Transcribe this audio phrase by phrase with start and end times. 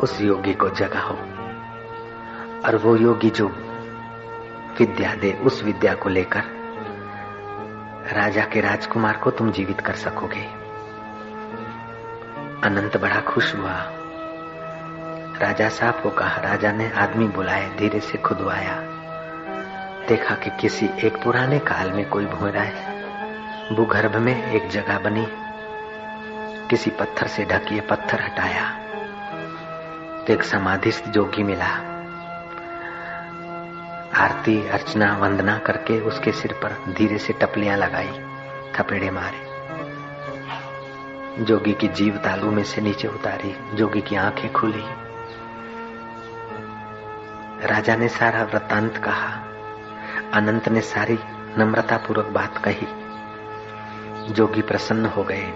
[0.00, 1.16] उस योगी को जगाओ।
[2.64, 3.48] और वो योगी जो
[4.78, 6.58] विद्या दे, उस विद्या को लेकर
[8.12, 10.44] राजा के राजकुमार को तुम जीवित कर सकोगे।
[12.68, 13.74] अनंत बड़ा खुश हुआ।
[15.38, 18.80] राजा साहब को कहा, राजा ने आदमी बुलाए, धीरे से खुद आया।
[20.08, 22.98] देखा कि किसी एक पुराने काल में कोई भूरा है।
[23.76, 25.26] भूगर्भ में एक जगह बनी।
[26.68, 28.87] किसी पत्थर से ढकी पत्थर हटाया।
[30.28, 31.66] तो एक समाधिस्थ जोगी मिला।
[34.14, 38.12] आरती, अर्चना, वंदना करके उसके सिर पर धीरे से टपलियाँ लगाई,
[38.78, 39.48] थपेड़े मारे।
[41.44, 44.84] जोगी की जीव तालू में से नीचे उतारी, जोगी की आँखें खुली।
[47.66, 49.44] राजा ने सारा वृतांत कहा।
[50.32, 51.18] अनंत ने सारी
[51.58, 52.86] नम्रता पूर्वक बात कही।
[54.32, 55.52] जोगी प्रसन्न हो गए।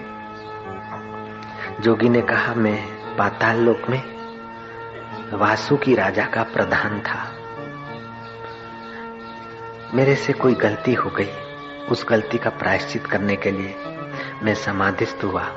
[1.81, 4.22] जोगी ने कहा, मैं पाताल लोक में
[5.33, 7.37] वासु की राजा का प्रधान था।
[9.95, 11.31] मेरे से कोई गलती हो गई,
[11.89, 13.75] उस गलती का प्रायश्चित करने के लिए
[14.43, 15.53] मैं समाधिस्थ हुआ।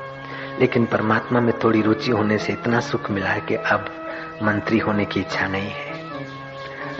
[0.60, 4.10] लेकिन परमात्मा में थोड़ी रुचि होने से इतना सुख मिला है कि अब
[4.42, 5.92] मंत्री होने की इच्छा नहीं है।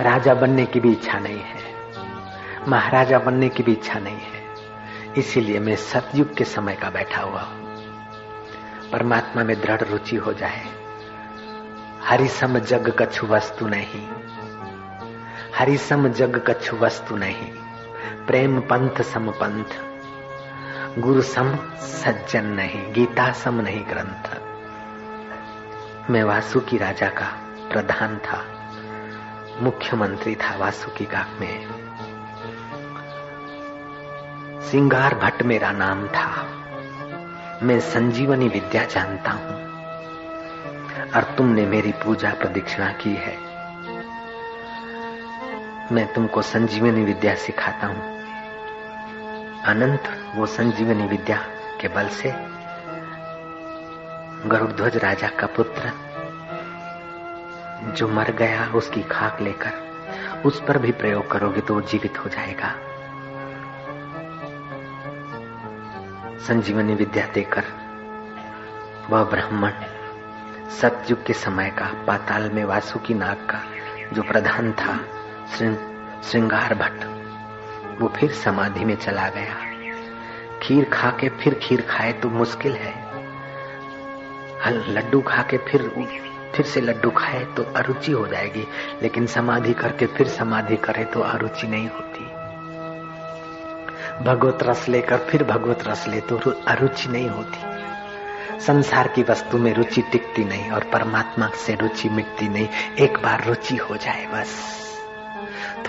[0.01, 1.59] राजा बनने की भी इच्छा नहीं है।
[2.69, 4.43] महाराजा बनने की भी इच्छा नहीं है।
[5.19, 7.67] इसीलिए मैं सतयुग के समय का बैठा हुआ हूँ।
[8.93, 10.76] परमात्मा में दृढ़ रुचि हो जाए
[12.07, 14.09] हरि सम जग कछु वस्तु नहीं।
[15.59, 17.53] हरि सम जग कछु वस्तु नहीं।
[18.27, 19.65] प्रेम पंथ सम पंथ।
[20.99, 24.41] गुरु सम सज्जन नहीं। गीता सम नहीं ग्रंथ।
[26.11, 27.27] मैं वासुकी राजा का
[27.73, 28.45] प्रधान था।
[29.61, 31.67] मुख्यमंत्री था वासुकी का में।
[34.63, 36.47] सिंगार भट्ट मेरा नाम था।
[37.63, 39.66] मैं संजीवनी विद्या जानता हूँ।
[41.17, 43.37] और तुमने मेरी पूजा प्रदीक्षिणा की है।
[45.93, 48.03] मैं तुमको संजीवनी विद्या सिखाता हूँ।
[49.63, 51.37] अनंत वो संजीवनी विद्या
[51.81, 52.33] के बल से
[54.49, 55.93] गरुड़ध्वज राजा का पुत्र
[57.93, 62.75] जो मर गया, उसकी खाक लेकर उस पर भी प्रयोग करोगे तो जीवित हो जाएगा।
[66.39, 67.65] संजीवनी विद्या देकर
[69.11, 69.73] वह ब्राह्मण
[70.71, 73.61] सतयुग के समय का, पाताल में वासुकी नाग का
[74.13, 74.99] जो प्रधान था
[75.57, 77.05] श्रृंगार भट्ट,
[78.01, 79.55] वो फिर समाधि में चला गया।
[80.63, 82.95] खीर खा के फिर खीर खाए तो मुश्किल है।
[84.89, 85.83] लड्डू खा के फिर
[86.55, 88.67] फिर से लड्डू खाए तो अरुचि हो जाएगी,
[89.03, 92.25] लेकिन समाधि करके फिर समाधि करे तो अरुचि नहीं होती।
[94.25, 96.39] भगवत रस लेकर फिर भगवत रस ले तो
[96.69, 97.66] अरुचि नहीं होती।
[98.67, 102.69] संसार की वस्तु में रुचि टिकती नहीं और परमात्मा से रुचि मिटती नहीं।
[103.01, 104.77] एक बार रुचि हो जाए बस।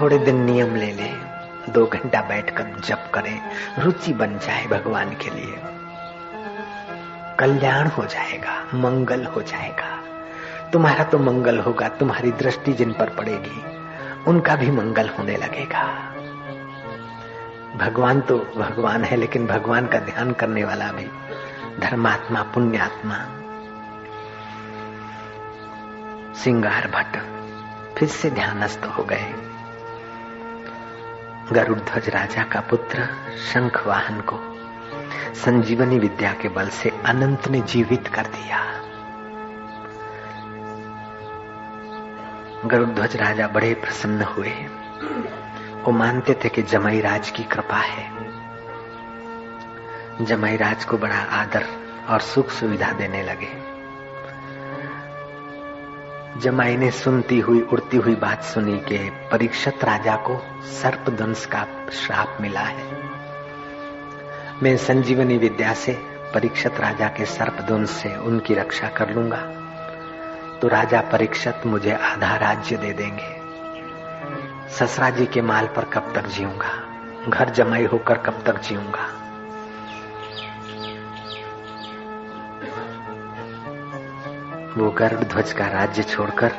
[0.01, 1.37] थोड़े दिन नियम ले ले।
[1.71, 3.41] दो घंटा बैठकर जप करें।
[3.79, 5.55] रुचि बन जाए भगवान के लिए।
[7.39, 10.03] कल्याण हो जाएगा, मंगल हो जाएगा।
[10.73, 13.63] तुम्हारा तो मंगल होगा, तुम्हारी दृष्टि जिन पर पड़ेगी,
[14.27, 15.83] उनका भी मंगल होने लगेगा।
[17.77, 21.05] भगवान तो भगवान है, लेकिन भगवान का ध्यान करने वाला भी
[21.79, 23.15] धर्मात्मा, पुण्यात्मा।
[26.33, 27.17] सिंगार भट्ट
[27.97, 29.33] फिर से ध्यानस्थ हो गए।
[31.51, 33.05] गरुड़ध्वज राजा का पुत्र
[33.53, 34.39] शंख वाहन को
[35.33, 38.81] संजीवनी विद्या के बल से अनंत ने जीवित कर दिया।
[42.65, 44.51] गरुध्वज राजा बड़े प्रसन्न हुए।
[45.83, 48.26] वो मानते थे कि जमाई राज की कृपा है।
[50.21, 51.65] जमाई राज को बड़ा आदर
[52.09, 53.77] और सुख सुविधा देने लगे।
[56.39, 61.67] जमाई ने सुनती हुई, उड़ती हुई बात सुनी के परीक्षित राजा को सर्प दंश का
[61.91, 62.97] श्राप मिला है।
[64.63, 65.93] मैं संजीवनी विद्या से
[66.33, 69.41] परीक्षित राजा के सर्प दंश से उनकी रक्षा कर लूँगा।
[70.61, 73.37] तो राजा परीक्षित मुझे आधा राज्य दे देंगे।
[74.69, 76.83] ससरा जी के माल पर कब तक जीऊँगा?
[77.29, 79.23] घर जमाई होकर कब तक जीऊँगा?
[84.77, 86.51] वो गर्भ ध्वज का राज्य छोड़कर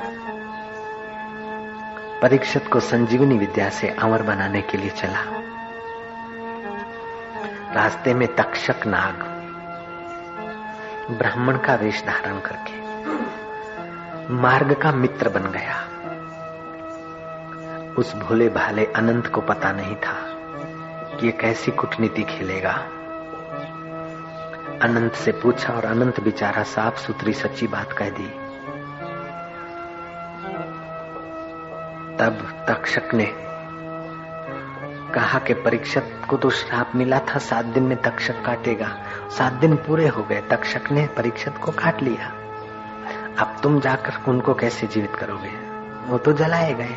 [2.23, 5.21] परीक्षित को संजीवनी विद्या से अमर बनाने के लिए चला।
[7.75, 9.15] रास्ते में तक्षक नाग,
[11.11, 12.77] ब्राह्मण का वेश धारण करके
[14.35, 15.85] मार्ग का मित्र बन गया।
[17.99, 20.17] उस भोले भाले अनंत को पता नहीं था
[21.17, 22.89] कि ये कैसी कूटनीति खेलेगा।
[24.83, 28.49] अनंत से पूछा और अनंत बेचारा साफ़ सुथरी सच्ची बात कह दी।
[32.17, 33.35] तब तक्षक ने
[35.15, 38.97] कहा कि परीक्षक को तो श्राप मिला था, सात दिन में तक्षक काटेगा।
[39.31, 42.29] सात दिन पूरे हो गए, तक्षक ने परीक्षक को काट लिया।
[43.39, 45.51] अब तुम जाकर उनको कैसे जीवित करोगे?
[46.11, 46.97] वो तो जलाए गए।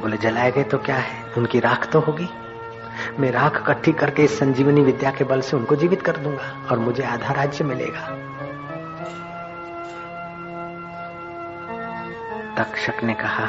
[0.00, 1.24] बोले, जलाए गए तो क्या है?
[1.38, 2.28] उनकी राख तो होगी।
[3.20, 6.78] मैं राख इकट्ठी करके इस संजीवनी विद्या के बल से उनको जीवित कर दूँगा और
[6.78, 8.00] मुझे आधा राज्य मिलेगा।
[12.58, 13.46] तक्षक ने कहा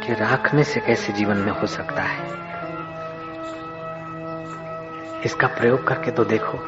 [0.00, 2.48] कि राख में से कैसे जीवन में हो सकता है?
[5.24, 6.58] इसका प्रयोग करके तो देखो।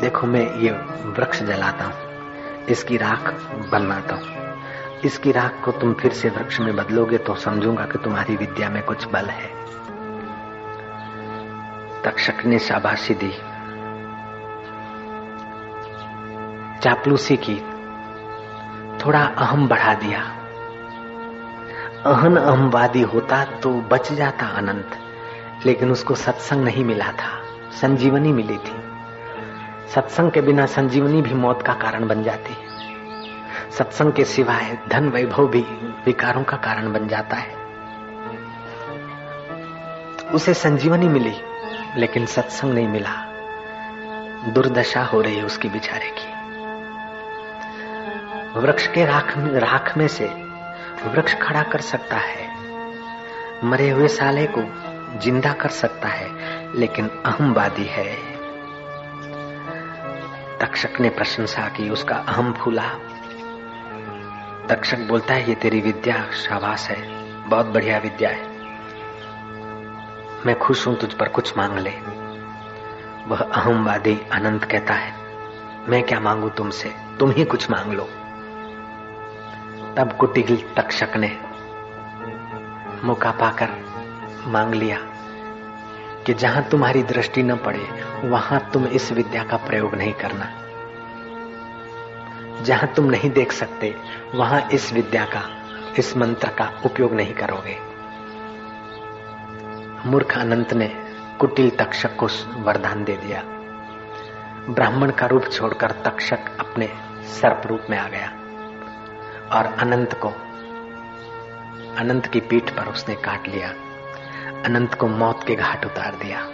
[0.00, 0.70] देखो, मैं ये
[1.04, 2.08] वृक्ष जलाता हूँ।
[2.66, 3.34] इसकी राख
[3.72, 4.47] बनाता हूँ।
[5.04, 8.82] इसकी राख को तुम फिर से वृक्ष में बदलोगे तो समझूँगा कि तुम्हारी विद्या में
[8.82, 9.58] कुछ बल है।
[12.02, 13.30] तक्षक ने शाबाशी दी।
[16.82, 17.56] चापलूसी की,
[18.98, 20.20] थोड़ा अहम बढ़ा दिया।
[22.06, 24.90] अहन अहमवादी होता तो बच जाता अनंत,
[25.66, 27.42] लेकिन उसको सत्संग नहीं मिला था,
[27.72, 28.82] संजीवनी मिली थी।
[29.88, 32.67] सत्संग के बिना संजीवनी भी मौत का कारण बन जाती। है
[33.78, 35.60] सत्संग के सिवाय धन वैभव भी
[36.04, 37.56] विकारों का कारण बन जाता है।
[40.34, 41.34] उसे संजीवनी मिली,
[41.96, 43.24] लेकिन सत्संग नहीं मिला।
[44.48, 46.38] दुर्दशा हो रही है उसकी बिचारे की।
[48.60, 50.26] वृक्ष के राख में राख में से
[51.06, 52.48] वृक्ष खड़ा कर सकता है।
[53.64, 54.62] मरे हुए साले को
[55.20, 56.28] ज़िंदा कर सकता है,
[56.78, 58.16] लेकिन अहमवादी है।
[60.58, 62.90] तक्षक ने प्रशंसा की, उसका अहम फूला
[64.68, 68.48] तक्षक बोलता है, ये तेरी विद्या शाबाश है। बहुत बढ़िया विद्या है।
[70.46, 71.90] मैं खुश हूँ तुझ पर कुछ मांग ले।
[73.26, 75.12] वह अहमवादी अनंत कहता है,
[75.88, 76.94] मैं क्या मांगू तुमसे?
[77.18, 78.04] तुम ही कुछ मांग लो।
[79.96, 81.38] तब कुटिल तक्षक ने
[83.04, 83.68] मौका पाकर
[84.46, 84.98] मांग लिया
[86.26, 87.88] कि जहाँ तुम्हारी दृष्टि न पड़े,
[88.24, 90.67] वहाँ तुम इस विद्या का प्रयोग नहीं करना।
[92.62, 93.96] जहाँ तुम नहीं देख सकते,
[94.34, 95.42] वहाँ इस विद्या का,
[95.98, 97.76] इस मंत्र का उपयोग नहीं करोगे।
[100.08, 100.94] मूर्ख अनंत ने
[101.40, 102.26] कुटिल तक्षक को
[102.56, 103.42] वरदान दे दिया।
[104.68, 106.86] ब्राह्मण का रूप छोड़कर तक्षक अपने
[107.22, 108.28] सर्प रूप में आ गया
[109.52, 110.28] और अनंत को,
[111.98, 113.68] अनंत की पीठ पर उसने काट लिया।
[114.64, 116.50] अनंत को मौत के घाट उतार दिया।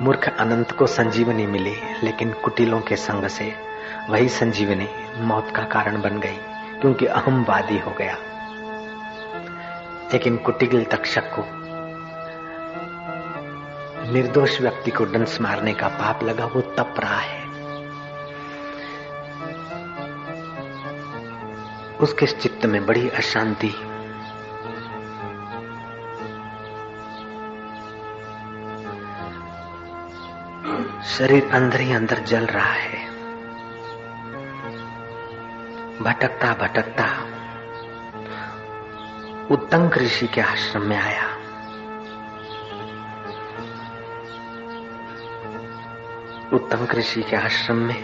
[0.00, 3.54] मूर्ख अनंत को संजीवनी मिली, लेकिन कुटिलों के संग से
[4.10, 6.36] वही संजीवनी मौत का कारण बन गई,
[6.80, 8.16] क्योंकि अहमवादी हो गया।
[10.12, 11.44] लेकिन कुटिल तक्षक को,
[14.12, 17.44] निर्दोष व्यक्ति को डंस मारने का पाप लगा, वो तप रहा है।
[22.00, 23.74] उसके चित्त में बड़ी अशांति
[31.18, 33.06] शरीर अंदर ही अंदर जल रहा है।
[36.00, 37.04] भटकता भटकता
[39.50, 41.28] उत्तम ऋषि के आश्रम में आया।
[46.52, 48.02] उत्तम ऋषि के आश्रम में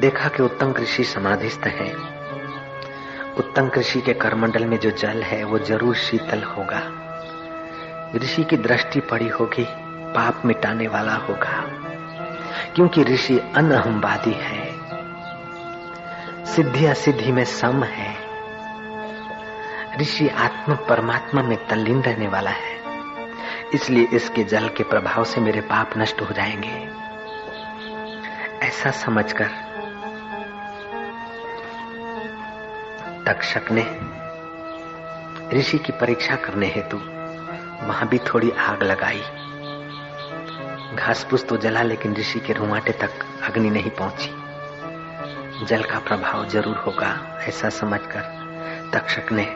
[0.00, 1.94] देखा कि उत्तम कृषि समाधिस्थ है।
[3.38, 7.03] उत्तम कृषि के करमंडल में जो जल है, वो ज़रूर शीतल होगा।
[8.14, 9.66] ऋषि की दृष्टि पड़ी होगी,
[10.12, 11.70] पाप मिटाने वाला होगा।
[12.74, 14.74] क्योंकि ऋषि अनहमवादी है।
[16.44, 18.16] सिद्धि असिद्धि में सम है।
[20.00, 22.80] ऋषि आत्म परमात्मा में तल्लीन रहने वाला है।
[23.74, 26.88] इसलिए इसके जल के प्रभाव से मेरे पाप नष्ट हो जाएँगे।
[28.66, 29.50] ऐसा समझकर
[33.26, 34.00] तक्षक ने
[35.58, 37.13] ऋषि की परीक्षा करने हेतु
[37.84, 39.22] वहाँ भी थोड़ी आग लगाई।
[40.96, 43.10] घास फूस तो जला, लेकिन ऋषि के रुमाटे तक
[43.42, 49.46] अग्नि नहीं पहुँची। जल का प्रभाव ज़रूर होगा, ऐसा समझकर तक्षक ने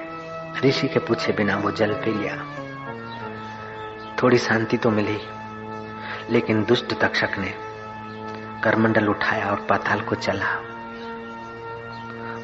[0.65, 2.37] ऋषि के पूछे बिना वो जल पी लिया।
[4.23, 5.19] थोड़ी शांति तो मिली,
[6.31, 7.55] लेकिन दुष्ट तक्षक ने
[8.65, 10.57] करमंडल उठाया और पाताल को चला।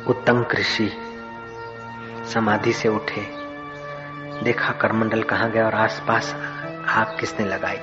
[0.07, 0.91] उत्तम कृषि
[2.35, 3.34] समाधि से उठे।
[4.43, 6.35] देखा करमंडल कहाँ गया और आसपास
[6.89, 7.79] आग किसने लगाई?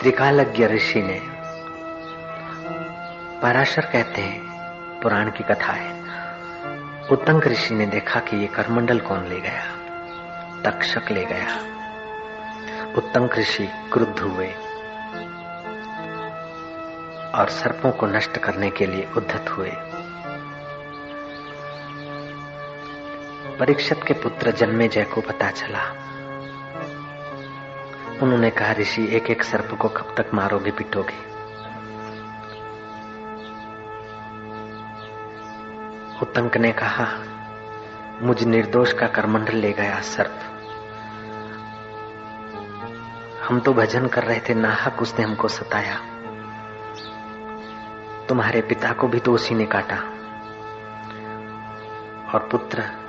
[0.00, 1.22] त्रिकालज्ञ ऋषि ने।
[3.42, 4.42] पराशर कहते हैं,
[5.00, 6.02] पुराण की कथा है।
[7.10, 9.64] उत्तंक ऋषि ने देखा कि ये करमंडल कौन ले गया?
[10.64, 11.58] तक्षक ले गया।
[12.96, 14.48] उत्तंक ऋषि क्रुद्ध हुए
[17.34, 19.72] और सर्पों को नष्ट करने के लिए उद्धत हुए।
[23.58, 25.82] परीक्षित के पुत्र जन्मे जय को पता चला।
[28.22, 31.38] उन्होंने कहा, ऋषि एक एक सर्प को कब तक मारोगे, पिटोगे?
[36.22, 37.06] उत्तंक ने कहा,
[38.22, 40.40] मुझ निर्दोष का करमंडल ले गया, सर्प।
[43.44, 46.00] हम तो भजन कर रहे थे, नाहक उसने हमको सताया।
[48.28, 49.96] तुम्हारे पिता को भी तो उसी ने काटा।
[52.34, 53.08] और पुत्र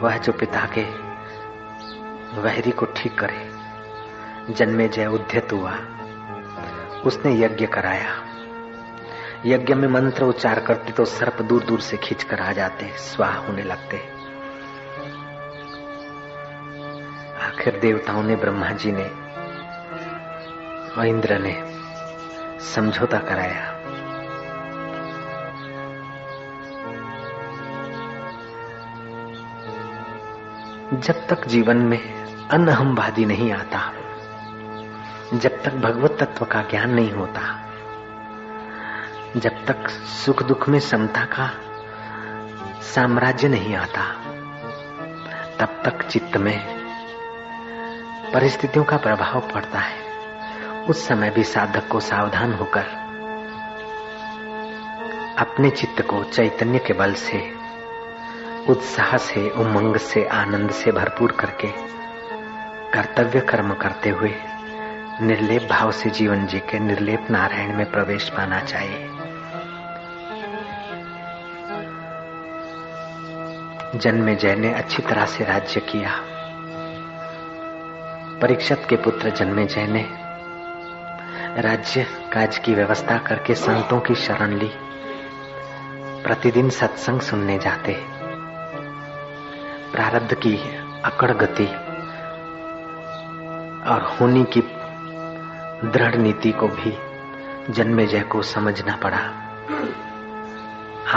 [0.00, 0.82] वह जो पिता के
[2.40, 3.50] वहरी को ठीक करे,
[4.52, 5.72] जन्मे जय उद्यत हुआ,
[7.04, 8.24] उसने यज्ञ कराया।
[9.46, 13.36] यज्ञ में मंत्र उच्चार करते तो सर्प दूर दूर से खींच कर आ जाते, स्वाह
[13.36, 13.96] होने लगते।
[17.42, 19.08] आखिर देवताओं ने, ब्रह्मा जी ने
[20.94, 21.64] और इंद्र ने
[22.64, 23.77] समझौता कराया।
[30.94, 33.92] जब तक जीवन में अनहमवादी नहीं आता,
[35.34, 37.68] जब तक भगवत तत्व का ज्ञान नहीं होता,
[39.36, 41.50] जब तक सुख दुख में समता का
[42.82, 44.12] साम्राज्य नहीं आता,
[45.60, 46.78] तब तक चित्त में
[48.34, 49.96] परिस्थितियों का प्रभाव पड़ता है।
[50.84, 52.84] उस समय भी साधक को सावधान होकर
[55.38, 57.57] अपने चित्त को चैतन्य के बल से
[58.68, 61.68] उत्साह से, उमंग से, आनंद से भरपूर करके,
[62.92, 64.34] कर्तव्य कर्म करते हुए,
[65.22, 69.08] निर्लेप भाव से जीवन जी के निर्लेप नारायण में प्रवेश पाना चाहिए।
[73.98, 76.20] जन्मे जय ने अच्छी तरह से राज्य किया।
[78.38, 80.08] परीक्षत के पुत्र जन्मे जय ने
[81.62, 84.70] राज्य काज की व्यवस्था करके संतों की शरण ली।
[86.24, 88.17] प्रतिदिन सत्संग सुनने जाते।
[89.98, 90.56] प्रारब्ध की
[91.04, 91.66] अकड़ गति
[93.90, 94.60] और होनी की
[95.88, 96.98] दृढ़ नीति को भी
[97.72, 99.18] जन्मे जय को समझना पड़ा।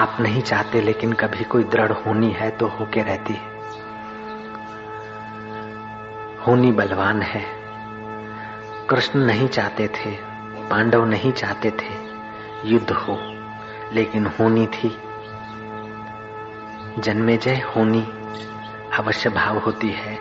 [0.01, 3.47] आप नहीं चाहते, लेकिन कभी कोई दृढ़ होनी है तो होके रहती है।
[6.47, 7.45] होनी बलवान है।
[8.89, 10.11] कृष्ण नहीं चाहते थे,
[10.69, 11.93] पांडव नहीं चाहते थे
[12.65, 13.19] युद्ध हो,
[13.93, 14.97] लेकिन होनी थी।
[16.99, 18.20] जन्मे जय होनी।
[18.99, 20.19] अवश्य भाव होती है।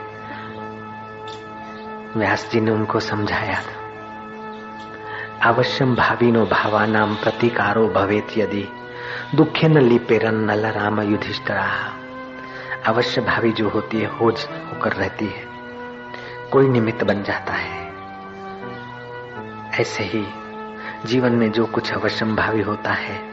[2.16, 3.80] व्यास जी ने उनको समझाया था।
[5.48, 8.68] अवश्यम भाविनो भावानाम प्रतिकारो भवेत यदि
[9.34, 11.70] दुखे न लिपेरन नल राम युधिष्ठरा।
[12.86, 15.44] अवश्य भावी जो होती है, हो होकर रहती है।
[16.52, 17.92] कोई निमित्त बन जाता है।
[19.80, 20.26] ऐसे ही
[21.04, 23.30] जीवन में जो कुछ अवश्यम भावी होता है,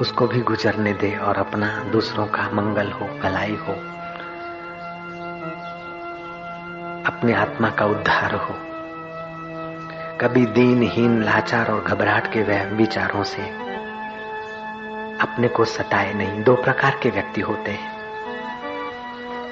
[0.00, 3.95] उसको भी गुजरने दे और अपना दूसरों का मंगल हो, भलाई हो।
[7.06, 8.54] अपने आत्मा का उद्धार हो।
[10.20, 13.42] कभी दीनहीन लाचार और घबराहट के वह विचारों से
[15.20, 17.96] अपने को सताए नहीं। दो प्रकार के व्यक्ति होते हैं।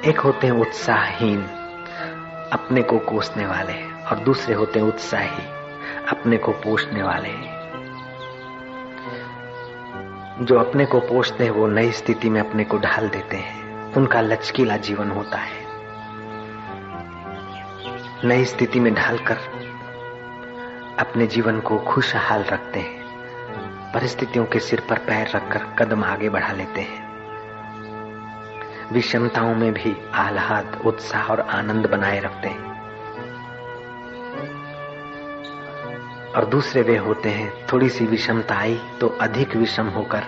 [0.00, 1.42] एक होते हैं उत्साहहीन,
[2.52, 5.46] अपने को कोसने वाले, और दूसरे होते हैं उत्साही,
[6.08, 7.30] अपने को पोषने वाले।
[10.44, 14.20] जो अपने को पोषते हैं, वो नई स्थिति में अपने को ढाल देते हैं। उनका
[14.20, 15.63] लचकीला जीवन होता है।
[18.24, 19.36] नई स्थिति में ढालकर
[20.98, 23.04] अपने जीवन को खुशहाल रखते हैं।
[23.92, 27.04] परिस्थितियों के सिर पर पैर रखकर कदम आगे बढ़ा लेते हैं।
[28.92, 32.80] विषमताओं में भी आह्लाद, उत्साह और आनंद बनाए रखते हैं।
[36.32, 40.22] और दूसरे वे होते हैं थोड़ी सी विषमता आई तो अधिक विषम होकर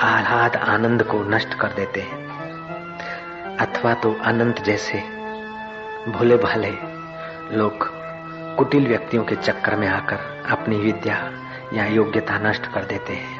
[0.00, 2.26] आह्लाद, आनंद को नष्ट कर देते हैं।
[3.56, 4.98] अथवा तो अनंत जैसे
[6.08, 6.95] भोले भाले
[7.52, 7.88] लोग
[8.56, 11.32] कुटिल व्यक्तियों के चक्कर में आकर अपनी विद्या
[11.72, 13.38] या योग्यता नष्ट कर देते हैं।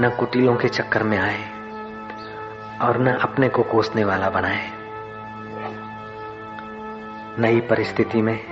[0.00, 1.50] न कुटिलों के चक्कर में आए
[2.78, 4.70] और न अपने को कोसने वाला बनाए।
[7.40, 8.44] नई परिस्थिति में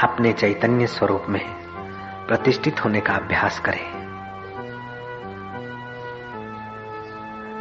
[0.00, 1.54] अपने चैतन्य स्वरूप में
[2.26, 4.06] प्रतिष्ठित होने का अभ्यास करें।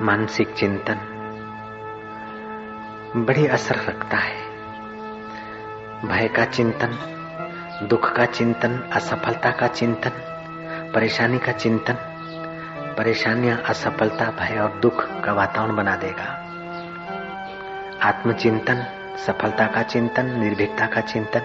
[0.05, 1.11] मानसिक चिंतन
[3.15, 4.44] बड़ी असर रखता है।
[6.03, 6.97] भय का चिंतन,
[7.87, 10.09] दुख का चिंतन, असफलता का चिंतन,
[10.95, 11.93] परेशानी का चिंतन,
[12.97, 16.25] परेशानियाँ, असफलता, भय और दुख का वातावरण बना देगा।
[18.01, 18.85] आत्मचिंतन,
[19.17, 21.41] सफलता का चिंतन, निर्भीकता का चिंतन,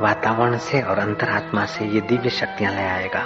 [0.00, 3.24] वातावरण से और अंतरात्मा से ये दिव्य शक्तियाँ ले आएगा।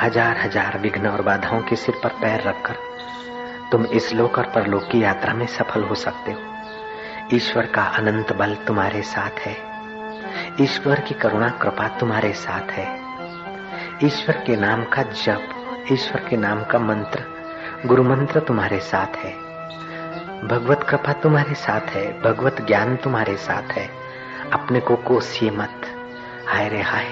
[0.00, 2.93] हज़ार हज़ार विघ्न और बाधाओं के सिर पर पैर रखकर
[3.74, 6.40] तुम इस लोक और परलोक की यात्रा में सफल हो सकते हो।
[7.34, 9.56] ईश्वर का अनंत बल तुम्हारे साथ है।
[10.60, 13.00] ईश्वर की करुणा कृपा तुम्हारे साथ है।
[14.04, 15.48] ईश्वर के नाम का जप,
[15.92, 17.24] ईश्वर के नाम का मंत्र
[17.86, 19.32] गुरु मंत्र तुम्हारे साथ है।
[20.48, 23.90] भगवत कृपा तुम्हारे साथ है, भगवत ज्ञान तुम्हारे साथ है।
[24.52, 25.80] अपने को कोसिए मत।
[26.48, 27.06] हाय रे हाय,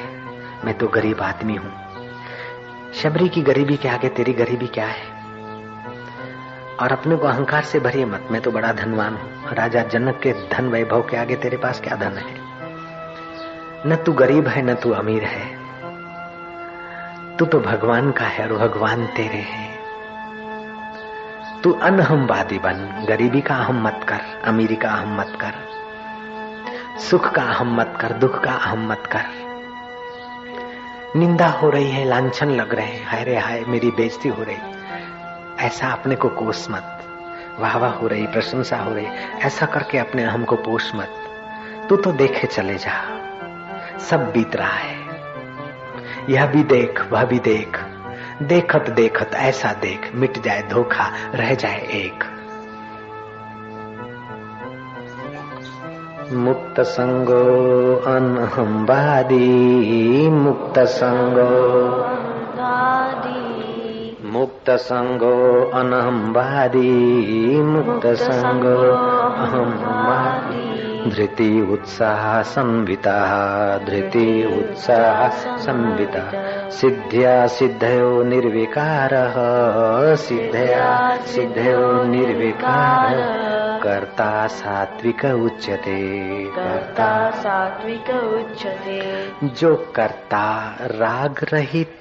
[0.65, 1.73] मैं तो गरीब आदमी हूँ।
[2.95, 5.12] शबरी की गरीबी के आगे तेरी गरीबी क्या है?
[6.83, 10.33] और अपने को अहंकार से भरिए मत। मैं तो बड़ा धनवान हूँ। राजा जनक के
[10.33, 12.35] धन वैभव के आगे तेरे पास क्या धन है?
[13.87, 15.63] न तू गरीब है, न तू अमीर है।
[17.37, 19.79] तू तो भगवान का है और भगवान तेरे है।
[21.63, 25.53] तू अनहमवादी बन। गरीबी का अहम मत कर, अमीरी का अहम मत कर,
[26.99, 29.25] सुख का अहम मत कर, दुख का अहम मत कर।
[31.17, 34.72] निंदा हो रही है, लांछन लग रहे हैं। हाय रे हाय, मेरी बेइज्जती हो रही।
[35.63, 36.99] ऐसा अपने को कोस मत।
[37.59, 39.07] वाह वाह, हो रही, प्रशंसा हो रही,
[39.43, 41.09] ऐसा करके अपने अहम को पोष मत।
[41.89, 43.23] तू तो देखे चले जा।
[43.99, 44.97] सब बीत रहा है।
[46.31, 47.81] यह भी देख, वह भी देख।
[48.43, 52.25] देखत देखत, ऐसा देख। मिट जाए धोखा, रह जाए एक।
[56.33, 59.41] मुक्त संगो अनहम्बादी,
[60.31, 62.13] मुक्त संगो।
[64.33, 66.91] मुक्त संगो अनहम्बादी
[67.63, 68.93] मुक्त संगो
[69.31, 73.17] अहम्बादी। धृति उत्साह संविता
[73.79, 76.31] धृति उत्साह संविता।
[76.71, 79.11] सिद्ध्या सिद्धयो निर्विकार
[80.17, 83.15] सिद्धया सिद्धयो निर्विकार।
[83.83, 92.01] कर्ता सात्विक उच्यते। कर्ता सात्विक उच्यते। जो कर्ता राग रहित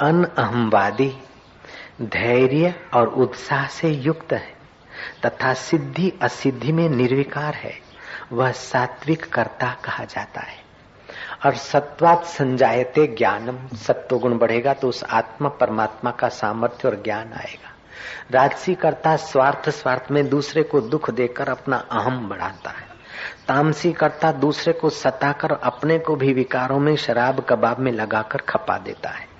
[0.00, 1.12] अनअहमवादी
[2.02, 4.54] धैर्य और उत्साह से युक्त है,
[5.26, 7.74] तथा सिद्धि असिद्धि में निर्विकार है,
[8.32, 10.64] वह सात्विक कर्ता कहा जाता है।
[11.46, 17.32] और सत्वात संजायते ज्ञानम, सत्व गुण बढ़ेगा तो उस आत्मा परमात्मा का सामर्थ्य और ज्ञान
[17.32, 17.72] आएगा।
[18.30, 22.86] राजसी कर्ता स्वार्थ स्वार्थ में दूसरे को दुख देकर अपना अहम बढ़ाता है।
[23.48, 28.78] तामसी कर्ता दूसरे को सताकर अपने को भी विकारों में शराब कबाब में लगाकर खपा
[28.78, 29.33] देता है।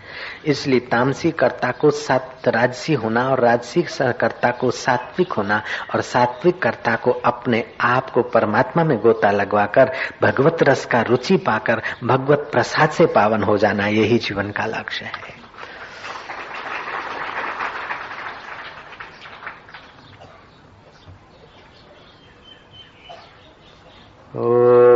[0.45, 5.63] इसलिए तामसी कर्ता को सत राजसी होना और राजसी कर्ता को सात्विक होना
[5.95, 11.37] और सात्विक कर्ता को अपने आप को परमात्मा में गोता लगवाकर भगवत रस का रुचि
[11.37, 15.45] पाकर भगवत प्रसाद से पावन हो जाना, यही जीवन का लक्ष्य है।
[24.35, 24.94] फिरत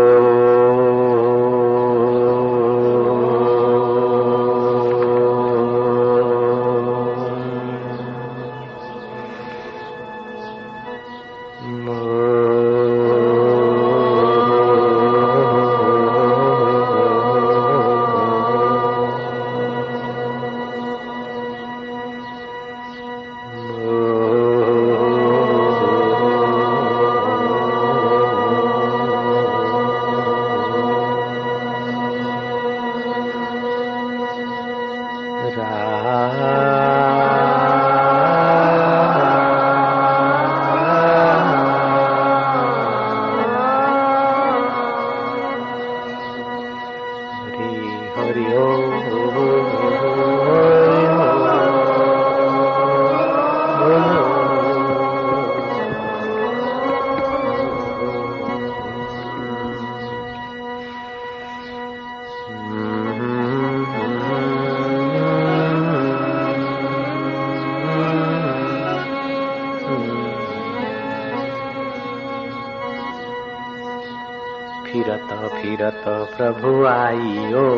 [75.88, 77.70] फिरत प्रभु आइयो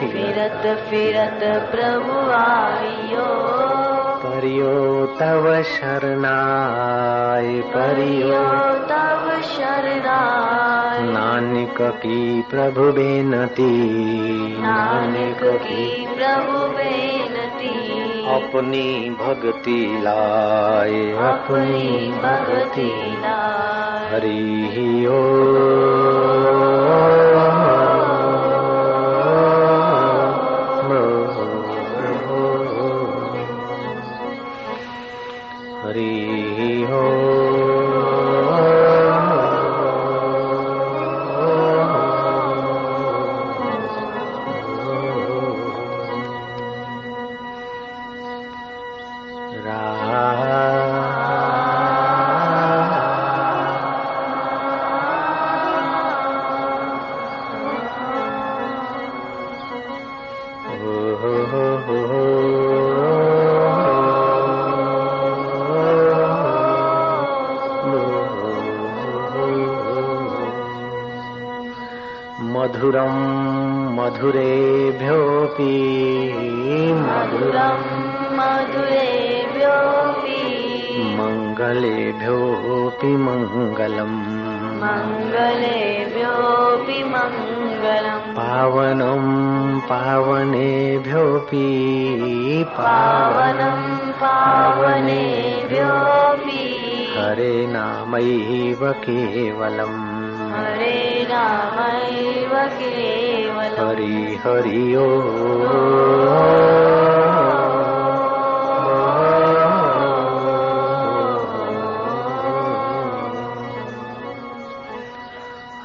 [0.00, 3.24] फिरत फिरत प्रभु आइयो।
[4.26, 8.42] परियो तव शरणाय परियो
[8.88, 13.92] तव शरणाय। नानक की प्रभु बेनती।
[14.60, 17.82] नानक की प्रभु बेनती।
[18.28, 26.61] अपनी भक्ति लाए। अपनी भक्ति लाए। हरि ओ।
[72.92, 75.76] मधुरं मधुरेभ्योऽपि
[77.04, 77.78] मधुरं
[78.38, 80.40] मधुरेभ्योऽपि
[81.18, 84.18] मङ्गलेभ्योऽपि मङ्गलम्
[84.82, 89.24] मङ्गलेभ्योऽपि मङ्गलम् पावनं
[89.88, 91.66] पावनेभ्योऽपि
[92.76, 93.80] पावनं
[94.22, 95.30] पावनेभ्योऽपि
[97.16, 100.01] हरे नामैव केवलम्
[100.52, 105.08] हरे नामैव केवलम्। हरि हरि ओ।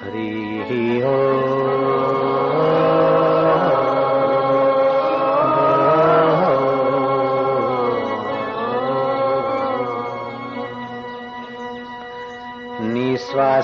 [0.02, 1.27] हरि ओ।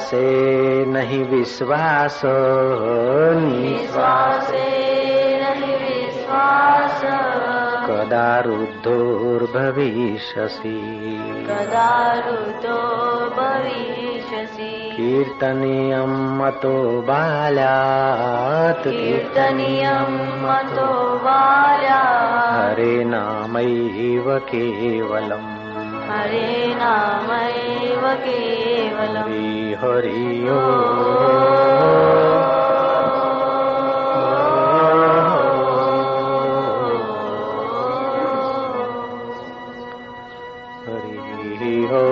[0.03, 2.21] निश्वासे नहीं विश्वास
[3.35, 7.01] निश्वास नहि विश्वास
[7.87, 9.47] कदा रुद्धोर्भविष्यसि
[11.49, 11.91] कदा
[12.27, 12.77] ऋतो
[13.37, 20.13] भविष्यसि कीर्तनीयं मतो बाल्यात् कीर्तनीयं
[20.43, 20.91] मतो
[21.23, 22.01] बाल्या
[22.51, 25.53] हरे नामैव केवलम्।
[26.11, 29.52] हरे नामैव केवलम्।
[29.83, 30.11] हरि
[40.85, 42.03] हरि ओ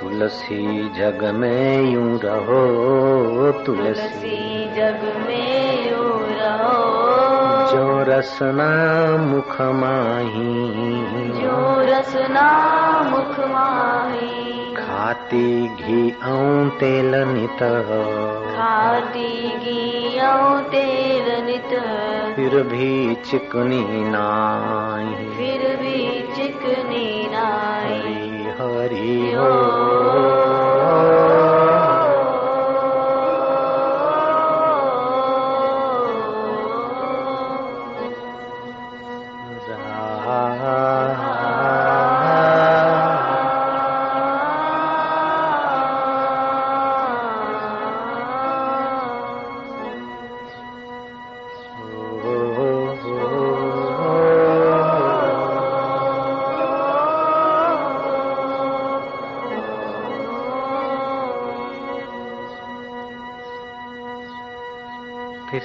[0.00, 2.60] तुलसी जग में यूँ रहो
[3.66, 4.38] तुलसी
[4.76, 6.04] जग में यो
[6.38, 7.11] रहो।
[7.72, 8.70] जो रसना
[9.16, 10.68] मुख माही।
[11.28, 12.48] जो रसना
[13.10, 17.58] मुख माही। खाती घी ऐं तेल नित।
[18.56, 21.82] खाती गियऊं तेल नित।
[22.36, 25.31] फिर भी चिकनी नाही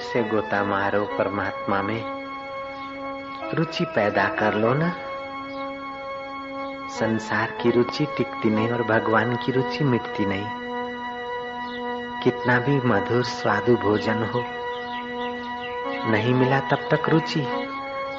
[0.08, 2.02] से गोता मारो परमात्मा में।
[3.54, 4.92] रुचि पैदा कर लो ना।
[6.90, 10.46] संसार की रुचि टिकती नहीं और भगवान की रुचि मिटती नहीं।
[12.24, 14.44] कितना भी मधुर स्वादु भोजन हो,
[16.10, 17.42] नहीं मिला तब तक रुचि।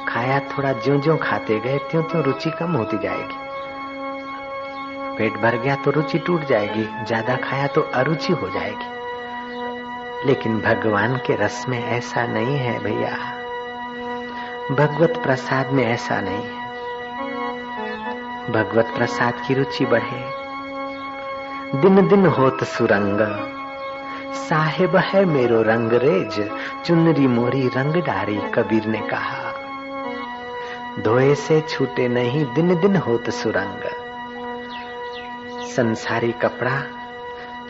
[0.08, 3.48] खाया थोड़ा ज्यो ज्यो खाते गए त्यों त्यों रुचि कम होती जाएगी।
[5.18, 8.99] पेट भर गया तो रुचि टूट जाएगी, ज़्यादा खाया तो अरुचि हो जाएगी।
[10.26, 13.40] लेकिन भगवान के रस में ऐसा नहीं है भैया।
[14.76, 16.60] भगवत प्रसाद में ऐसा नहीं है।
[18.52, 20.40] भगवत प्रसाद की रुचि बढ़े।
[21.82, 23.20] दिन दिन होत सुरंग।
[24.34, 26.52] साहेब है मेरो रंग रेज।
[26.86, 29.54] चुनरी मोरी रंग डारी, कबीर ने कहा।
[31.00, 33.82] धोए से छूटे नहीं, दिन दिन होत सुरंग।
[35.68, 36.84] संसारी कपड़ा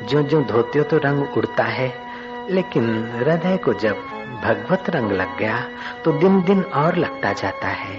[0.04, 2.09] जो जो धोते हो तो रंग उड़ता है।
[2.50, 2.86] लेकिन
[3.16, 3.98] हृदय को जब
[4.44, 5.58] भगवत रंग लग गया
[6.06, 7.98] तो दिन दिन और लगता जाता है।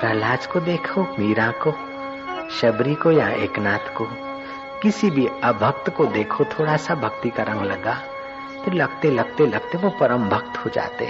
[0.00, 1.72] प्रहलाद को देखो, मीरा को,
[2.50, 4.08] शबरी को या एकनाथ को।
[4.82, 7.94] किसी भी अभक्त को देखो थोड़ा सा भक्ति का रंग लगा
[8.64, 11.06] तो लगते लगते लगते वो परम भक्त हो जाते।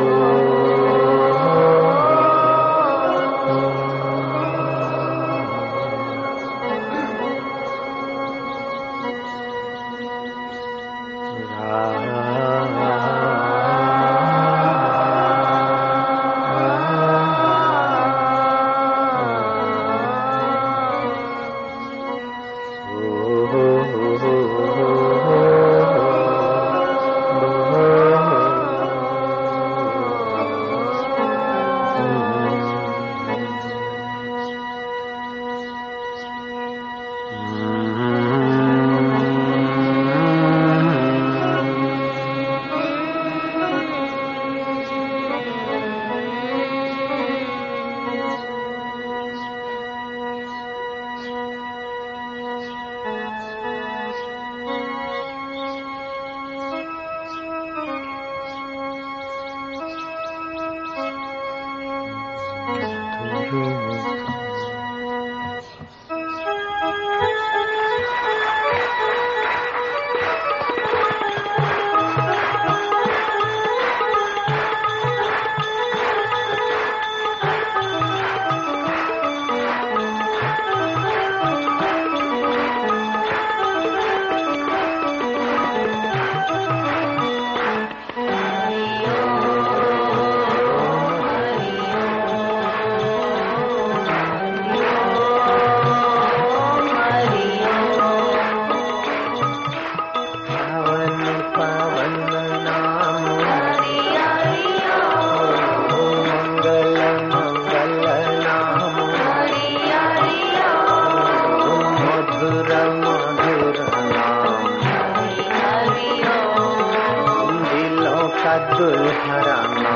[118.75, 119.11] दिलों
[119.45, 119.86] का